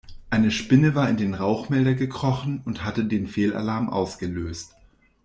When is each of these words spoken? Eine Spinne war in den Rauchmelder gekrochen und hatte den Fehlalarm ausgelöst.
Eine 0.31 0.49
Spinne 0.49 0.95
war 0.95 1.07
in 1.09 1.17
den 1.17 1.35
Rauchmelder 1.35 1.93
gekrochen 1.93 2.63
und 2.65 2.83
hatte 2.83 3.05
den 3.05 3.27
Fehlalarm 3.27 3.87
ausgelöst. 3.87 4.73